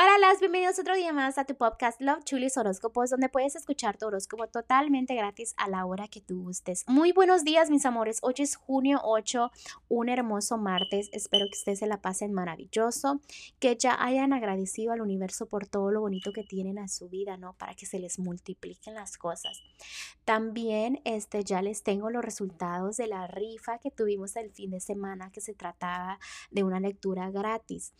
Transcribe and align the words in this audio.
Hola, 0.00 0.16
las 0.20 0.38
bienvenidos 0.38 0.78
otro 0.78 0.94
día 0.94 1.12
más 1.12 1.38
a 1.38 1.44
tu 1.44 1.56
podcast 1.56 2.00
Love 2.00 2.22
Chulis 2.22 2.56
Horóscopos, 2.56 3.10
donde 3.10 3.28
puedes 3.28 3.56
escuchar 3.56 3.98
tu 3.98 4.06
horóscopo 4.06 4.46
totalmente 4.46 5.16
gratis 5.16 5.54
a 5.56 5.68
la 5.68 5.84
hora 5.86 6.06
que 6.06 6.20
tú 6.20 6.40
gustes. 6.40 6.84
Muy 6.86 7.10
buenos 7.10 7.42
días, 7.42 7.68
mis 7.68 7.84
amores. 7.84 8.20
Hoy 8.22 8.34
es 8.38 8.54
junio 8.54 9.00
8, 9.02 9.50
un 9.88 10.08
hermoso 10.08 10.56
martes. 10.56 11.08
Espero 11.10 11.46
que 11.46 11.58
ustedes 11.58 11.80
se 11.80 11.88
la 11.88 12.00
pasen 12.00 12.32
maravilloso, 12.32 13.20
que 13.58 13.74
ya 13.74 14.00
hayan 14.00 14.32
agradecido 14.32 14.92
al 14.92 15.00
universo 15.00 15.46
por 15.46 15.66
todo 15.66 15.90
lo 15.90 16.00
bonito 16.00 16.32
que 16.32 16.44
tienen 16.44 16.78
a 16.78 16.86
su 16.86 17.08
vida, 17.08 17.36
¿no? 17.36 17.54
Para 17.54 17.74
que 17.74 17.84
se 17.84 17.98
les 17.98 18.20
multipliquen 18.20 18.94
las 18.94 19.18
cosas. 19.18 19.60
También 20.24 21.00
este, 21.06 21.42
ya 21.42 21.60
les 21.60 21.82
tengo 21.82 22.08
los 22.10 22.24
resultados 22.24 22.98
de 22.98 23.08
la 23.08 23.26
rifa 23.26 23.78
que 23.78 23.90
tuvimos 23.90 24.36
el 24.36 24.52
fin 24.52 24.70
de 24.70 24.78
semana, 24.78 25.32
que 25.32 25.40
se 25.40 25.54
trataba 25.54 26.20
de 26.52 26.62
una 26.62 26.78
lectura 26.78 27.32
gratis. 27.32 27.92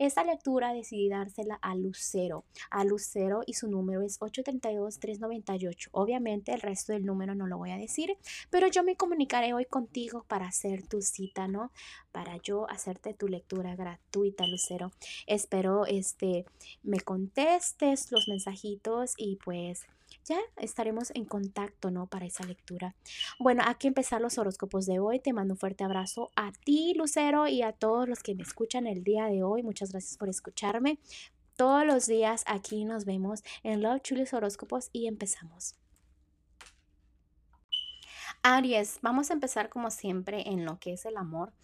Esta 0.00 0.24
lectura 0.24 0.72
decidí 0.72 1.08
darse 1.08 1.43
a 1.60 1.74
Lucero, 1.74 2.44
a 2.70 2.84
Lucero 2.84 3.42
y 3.46 3.54
su 3.54 3.68
número 3.68 4.02
es 4.02 4.20
832-398. 4.20 5.88
Obviamente 5.92 6.52
el 6.52 6.60
resto 6.60 6.92
del 6.92 7.04
número 7.04 7.34
no 7.34 7.46
lo 7.46 7.58
voy 7.58 7.70
a 7.70 7.76
decir, 7.76 8.16
pero 8.50 8.68
yo 8.68 8.82
me 8.82 8.96
comunicaré 8.96 9.54
hoy 9.54 9.64
contigo 9.64 10.24
para 10.28 10.46
hacer 10.46 10.86
tu 10.86 11.02
cita, 11.02 11.48
¿no? 11.48 11.70
Para 12.12 12.36
yo 12.38 12.68
hacerte 12.70 13.14
tu 13.14 13.28
lectura 13.28 13.76
gratuita, 13.76 14.46
Lucero. 14.46 14.92
Espero 15.26 15.86
este 15.86 16.44
me 16.82 17.00
contestes 17.00 18.10
los 18.12 18.28
mensajitos 18.28 19.14
y 19.16 19.36
pues 19.36 19.86
ya 20.24 20.38
estaremos 20.56 21.10
en 21.14 21.24
contacto, 21.24 21.90
¿no? 21.90 22.06
Para 22.06 22.26
esa 22.26 22.44
lectura. 22.44 22.94
Bueno, 23.38 23.62
aquí 23.66 23.88
empezar 23.88 24.20
los 24.20 24.38
horóscopos 24.38 24.86
de 24.86 24.98
hoy. 24.98 25.20
Te 25.20 25.32
mando 25.32 25.54
un 25.54 25.58
fuerte 25.58 25.84
abrazo 25.84 26.30
a 26.36 26.52
ti, 26.52 26.94
Lucero, 26.94 27.46
y 27.46 27.62
a 27.62 27.72
todos 27.72 28.08
los 28.08 28.22
que 28.22 28.34
me 28.34 28.42
escuchan 28.42 28.86
el 28.86 29.04
día 29.04 29.26
de 29.26 29.42
hoy. 29.42 29.62
Muchas 29.62 29.92
gracias 29.92 30.16
por 30.16 30.28
escucharme. 30.28 30.98
Todos 31.56 31.86
los 31.86 32.06
días 32.06 32.42
aquí 32.46 32.84
nos 32.84 33.04
vemos 33.04 33.44
en 33.62 33.82
Love 33.82 34.02
Chulis 34.02 34.34
Horóscopos 34.34 34.90
y 34.92 35.06
empezamos. 35.06 35.83
Aries, 38.46 38.98
vamos 39.00 39.30
a 39.30 39.32
empezar 39.32 39.70
como 39.70 39.90
siempre 39.90 40.50
en 40.50 40.66
lo 40.66 40.78
que 40.78 40.92
es 40.92 41.06
el 41.06 41.16
amor. 41.16 41.54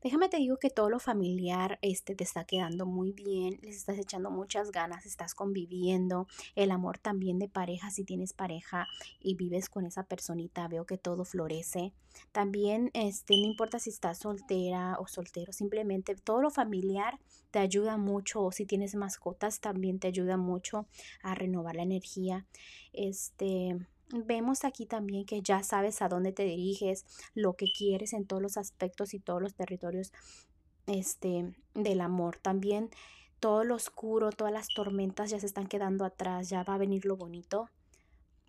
Déjame 0.00 0.28
te 0.28 0.36
digo 0.36 0.58
que 0.58 0.70
todo 0.70 0.88
lo 0.88 1.00
familiar 1.00 1.80
este, 1.82 2.14
te 2.14 2.22
está 2.22 2.44
quedando 2.44 2.86
muy 2.86 3.10
bien, 3.10 3.58
les 3.62 3.78
estás 3.78 3.98
echando 3.98 4.30
muchas 4.30 4.70
ganas, 4.70 5.06
estás 5.06 5.34
conviviendo. 5.34 6.28
El 6.54 6.70
amor 6.70 6.98
también 6.98 7.40
de 7.40 7.48
pareja, 7.48 7.90
si 7.90 8.04
tienes 8.04 8.32
pareja 8.32 8.86
y 9.18 9.34
vives 9.34 9.68
con 9.68 9.86
esa 9.86 10.04
personita, 10.04 10.68
veo 10.68 10.86
que 10.86 10.98
todo 10.98 11.24
florece. 11.24 11.92
También, 12.30 12.92
este, 12.94 13.36
no 13.36 13.48
importa 13.48 13.80
si 13.80 13.90
estás 13.90 14.18
soltera 14.18 14.98
o 15.00 15.08
soltero, 15.08 15.52
simplemente 15.52 16.14
todo 16.14 16.42
lo 16.42 16.50
familiar 16.50 17.18
te 17.50 17.58
ayuda 17.58 17.96
mucho 17.96 18.40
o 18.40 18.52
si 18.52 18.66
tienes 18.66 18.94
mascotas 18.94 19.58
también 19.58 19.98
te 19.98 20.06
ayuda 20.06 20.36
mucho 20.36 20.86
a 21.24 21.34
renovar 21.34 21.74
la 21.74 21.82
energía. 21.82 22.46
Este, 22.92 23.76
vemos 24.12 24.64
aquí 24.64 24.86
también 24.86 25.24
que 25.24 25.42
ya 25.42 25.62
sabes 25.62 26.02
a 26.02 26.08
dónde 26.08 26.32
te 26.32 26.44
diriges, 26.44 27.04
lo 27.34 27.54
que 27.54 27.66
quieres 27.76 28.12
en 28.12 28.26
todos 28.26 28.42
los 28.42 28.56
aspectos 28.56 29.14
y 29.14 29.20
todos 29.20 29.42
los 29.42 29.54
territorios 29.54 30.12
este, 30.86 31.54
del 31.74 32.00
amor. 32.00 32.38
También 32.38 32.90
todo 33.38 33.64
lo 33.64 33.74
oscuro, 33.74 34.30
todas 34.32 34.52
las 34.52 34.68
tormentas 34.68 35.30
ya 35.30 35.40
se 35.40 35.46
están 35.46 35.66
quedando 35.66 36.04
atrás, 36.04 36.48
ya 36.48 36.62
va 36.62 36.74
a 36.74 36.78
venir 36.78 37.04
lo 37.06 37.16
bonito. 37.16 37.70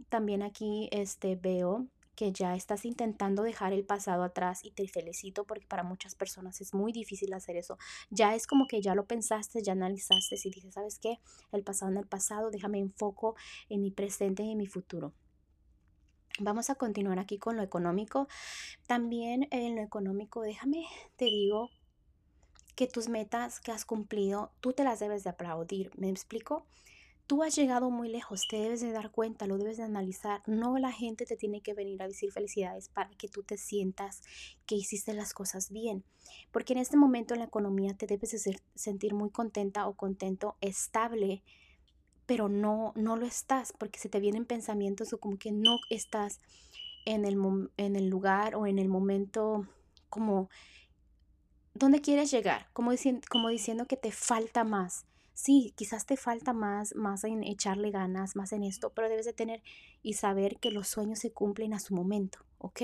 También 0.10 0.42
aquí 0.42 0.90
este, 0.92 1.36
veo 1.36 1.88
que 2.16 2.32
ya 2.32 2.56
estás 2.56 2.86
intentando 2.86 3.42
dejar 3.42 3.74
el 3.74 3.86
pasado 3.86 4.24
atrás 4.24 4.64
y 4.64 4.72
te 4.72 4.88
felicito 4.88 5.46
porque 5.46 5.66
para 5.66 5.84
muchas 5.84 6.14
personas 6.14 6.60
es 6.62 6.74
muy 6.74 6.92
difícil 6.92 7.34
hacer 7.34 7.56
eso. 7.56 7.78
Ya 8.10 8.36
es 8.36 8.48
como 8.48 8.68
que 8.68 8.82
ya 8.82 8.96
lo 8.96 9.06
pensaste, 9.06 9.64
ya 9.64 9.72
analizaste 9.72 10.36
y 10.44 10.50
dices, 10.50 10.74
¿sabes 10.74 11.00
qué? 11.00 11.20
El 11.52 11.64
pasado 11.64 11.92
en 11.92 11.98
el 11.98 12.08
pasado, 12.08 12.52
déjame 12.52 12.80
enfoco 12.80 13.36
en 13.70 13.82
mi 13.82 13.92
presente 13.92 14.44
y 14.44 14.52
en 14.52 14.58
mi 14.58 14.68
futuro. 14.68 15.14
Vamos 16.44 16.72
a 16.72 16.76
continuar 16.76 17.20
aquí 17.20 17.38
con 17.38 17.56
lo 17.56 17.62
económico. 17.62 18.28
También 18.88 19.48
en 19.52 19.76
lo 19.76 19.82
económico, 19.84 20.42
déjame, 20.42 20.86
te 21.16 21.26
digo 21.26 21.70
que 22.76 22.88
tus 22.88 23.10
metas 23.10 23.60
que 23.60 23.72
has 23.72 23.86
cumplido, 23.86 24.52
tú 24.60 24.74
te 24.74 24.84
las 24.84 25.00
debes 25.00 25.24
de 25.24 25.30
aplaudir. 25.30 25.92
¿Me 25.98 26.10
explico? 26.10 26.66
Tú 27.28 27.44
has 27.44 27.56
llegado 27.56 27.92
muy 27.92 28.10
lejos, 28.10 28.48
te 28.50 28.58
debes 28.58 28.82
de 28.82 28.92
dar 28.92 29.12
cuenta, 29.12 29.46
lo 29.46 29.60
debes 29.60 29.78
de 29.78 29.84
analizar. 29.84 30.42
No 30.48 30.80
la 30.80 30.92
gente 30.92 31.28
te 31.28 31.38
tiene 31.38 31.62
que 31.62 31.76
venir 31.76 32.02
a 32.02 32.08
decir 32.08 32.32
felicidades 32.32 32.90
para 32.90 33.12
que 33.12 33.28
tú 33.28 33.44
te 33.44 33.58
sientas 33.58 34.24
que 34.66 34.74
hiciste 34.74 35.14
las 35.14 35.34
cosas 35.34 35.70
bien. 35.70 36.04
Porque 36.52 36.74
en 36.74 36.80
este 36.80 36.98
momento 36.98 37.36
en 37.36 37.42
la 37.42 37.46
economía 37.46 37.94
te 37.94 38.08
debes 38.08 38.32
de 38.32 38.60
sentir 38.74 39.14
muy 39.14 39.30
contenta 39.30 39.88
o 39.88 39.94
contento, 39.94 40.58
estable, 40.60 41.44
pero 42.32 42.48
no, 42.48 42.94
no 42.96 43.18
lo 43.18 43.26
estás 43.26 43.74
porque 43.78 44.00
se 44.00 44.08
te 44.08 44.22
vienen 44.22 44.46
pensamientos 44.46 45.12
o 45.12 45.20
como 45.20 45.38
que 45.38 45.52
no 45.52 45.80
estás 45.90 46.40
en 47.04 47.26
el, 47.26 47.38
en 47.76 47.98
el 47.98 48.08
lugar 48.08 48.56
o 48.56 48.68
en 48.68 48.80
el 48.80 48.88
momento 48.88 49.68
como 50.08 50.50
donde 51.74 52.00
quieres 52.00 52.32
llegar, 52.32 52.70
como, 52.72 52.92
como 53.30 53.50
diciendo 53.50 53.86
que 53.86 53.98
te 53.98 54.14
falta 54.14 54.64
más 54.64 55.06
sí, 55.34 55.74
quizás 55.76 56.06
te 56.06 56.16
falta 56.16 56.54
más, 56.54 56.96
más 56.96 57.26
en 57.26 57.44
echarle 57.44 57.92
ganas, 57.92 58.38
más 58.38 58.54
en 58.54 58.64
esto, 58.64 58.92
pero 58.94 59.10
debes 59.10 59.26
de 59.26 59.34
tener 59.34 59.62
y 60.02 60.14
saber 60.14 60.58
que 60.58 60.72
los 60.72 60.88
sueños 60.88 61.20
se 61.20 61.34
cumplen 61.34 61.74
a 61.74 61.82
su 61.82 61.94
momento, 61.94 62.40
¿ok? 62.60 62.82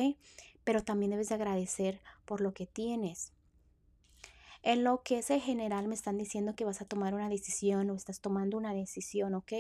Pero 0.66 0.84
también 0.84 1.12
debes 1.12 1.30
de 1.30 1.36
agradecer 1.36 2.02
por 2.26 2.42
lo 2.42 2.54
que 2.54 2.66
tienes. 2.66 3.32
En 4.64 4.84
lo 4.84 5.02
que 5.04 5.20
es 5.20 5.30
en 5.30 5.42
general 5.42 5.88
me 5.88 5.96
están 5.96 6.18
diciendo 6.18 6.56
que 6.56 6.66
vas 6.66 6.82
a 6.82 6.86
tomar 6.86 7.14
una 7.14 7.30
decisión 7.30 7.90
o 7.90 7.96
estás 7.96 8.20
tomando 8.20 8.58
una 8.58 8.74
decisión, 8.74 9.34
¿ok? 9.34 9.54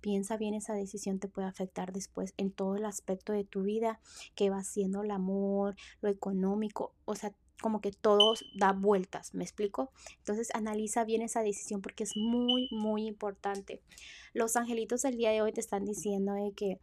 Piensa 0.00 0.36
bien 0.36 0.54
esa 0.54 0.74
decisión 0.74 1.18
te 1.18 1.28
puede 1.28 1.48
afectar 1.48 1.92
después 1.92 2.34
en 2.36 2.50
todo 2.50 2.76
el 2.76 2.84
aspecto 2.84 3.32
de 3.32 3.44
tu 3.44 3.62
vida, 3.62 4.00
que 4.34 4.50
va 4.50 4.62
siendo 4.62 5.02
el 5.02 5.10
amor, 5.10 5.74
lo 6.00 6.08
económico, 6.08 6.92
o 7.04 7.14
sea, 7.14 7.32
como 7.60 7.80
que 7.80 7.90
todo 7.90 8.34
da 8.54 8.72
vueltas, 8.72 9.34
¿me 9.34 9.42
explico? 9.42 9.90
Entonces 10.18 10.48
analiza 10.54 11.04
bien 11.04 11.22
esa 11.22 11.42
decisión 11.42 11.80
porque 11.80 12.04
es 12.04 12.16
muy, 12.16 12.68
muy 12.70 13.06
importante. 13.06 13.80
Los 14.34 14.56
angelitos 14.56 15.02
del 15.02 15.16
día 15.16 15.30
de 15.30 15.42
hoy 15.42 15.52
te 15.52 15.60
están 15.60 15.84
diciendo 15.84 16.34
que, 16.54 16.78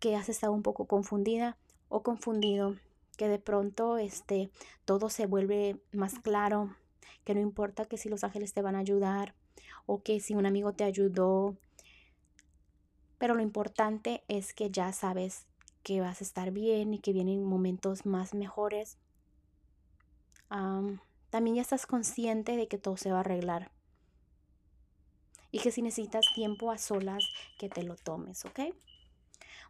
que 0.00 0.16
has 0.16 0.28
estado 0.28 0.52
un 0.52 0.62
poco 0.62 0.86
confundida 0.86 1.58
o 1.88 2.02
confundido, 2.02 2.76
que 3.16 3.28
de 3.28 3.38
pronto 3.38 3.98
este, 3.98 4.50
todo 4.84 5.10
se 5.10 5.26
vuelve 5.26 5.76
más 5.92 6.18
claro, 6.20 6.74
que 7.24 7.34
no 7.34 7.40
importa 7.40 7.84
que 7.84 7.98
si 7.98 8.08
los 8.08 8.24
ángeles 8.24 8.54
te 8.54 8.62
van 8.62 8.76
a 8.76 8.80
ayudar 8.80 9.34
o 9.86 10.02
que 10.02 10.20
si 10.20 10.34
un 10.34 10.46
amigo 10.46 10.72
te 10.72 10.84
ayudó, 10.84 11.56
pero 13.18 13.34
lo 13.34 13.42
importante 13.42 14.22
es 14.28 14.54
que 14.54 14.70
ya 14.70 14.92
sabes 14.92 15.46
que 15.82 16.00
vas 16.00 16.20
a 16.20 16.24
estar 16.24 16.50
bien 16.50 16.94
y 16.94 16.98
que 16.98 17.12
vienen 17.12 17.44
momentos 17.44 18.06
más 18.06 18.34
mejores 18.34 18.98
también 21.30 21.56
ya 21.56 21.62
estás 21.62 21.86
consciente 21.86 22.56
de 22.56 22.68
que 22.68 22.78
todo 22.78 22.96
se 22.96 23.10
va 23.10 23.18
a 23.18 23.20
arreglar. 23.20 23.70
Y 25.50 25.60
que 25.60 25.70
si 25.70 25.82
necesitas 25.82 26.26
tiempo 26.34 26.70
a 26.70 26.78
solas, 26.78 27.24
que 27.58 27.68
te 27.68 27.82
lo 27.82 27.96
tomes, 27.96 28.44
¿ok? 28.44 28.60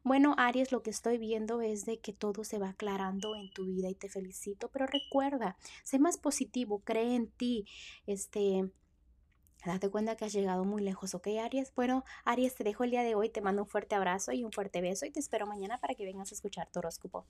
Bueno, 0.02 0.34
Aries, 0.38 0.72
lo 0.72 0.82
que 0.82 0.90
estoy 0.90 1.18
viendo 1.18 1.60
es 1.60 1.84
de 1.84 1.98
que 1.98 2.12
todo 2.12 2.44
se 2.44 2.58
va 2.58 2.70
aclarando 2.70 3.34
en 3.36 3.50
tu 3.52 3.64
vida 3.66 3.88
y 3.88 3.94
te 3.94 4.08
felicito, 4.08 4.68
pero 4.70 4.86
recuerda, 4.86 5.56
sé 5.84 5.98
más 5.98 6.18
positivo, 6.18 6.80
cree 6.80 7.14
en 7.14 7.30
ti, 7.30 7.66
este, 8.06 8.70
date 9.64 9.90
cuenta 9.90 10.16
que 10.16 10.24
has 10.24 10.32
llegado 10.32 10.64
muy 10.64 10.82
lejos, 10.82 11.14
¿ok, 11.14 11.28
Aries? 11.42 11.72
Bueno, 11.74 12.04
Aries, 12.24 12.54
te 12.54 12.64
dejo 12.64 12.84
el 12.84 12.90
día 12.90 13.02
de 13.02 13.14
hoy, 13.14 13.30
te 13.30 13.40
mando 13.40 13.62
un 13.62 13.68
fuerte 13.68 13.94
abrazo 13.94 14.32
y 14.32 14.44
un 14.44 14.52
fuerte 14.52 14.80
beso 14.80 15.06
y 15.06 15.10
te 15.10 15.20
espero 15.20 15.46
mañana 15.46 15.78
para 15.78 15.94
que 15.94 16.04
vengas 16.04 16.30
a 16.32 16.34
escuchar 16.34 16.70
tu 16.70 16.78
horóscopo. 16.78 17.26